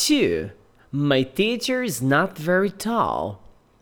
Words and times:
2. 0.00 0.50
My 0.90 1.22
teacher 1.22 1.82
is 1.82 2.00
not 2.00 2.36
very 2.36 2.70
tall. 2.70 3.42